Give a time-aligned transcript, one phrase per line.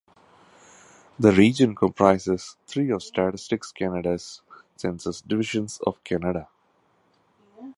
[1.19, 4.41] The region comprises three of Statistics Canada's
[4.75, 6.49] census divisions of Canada.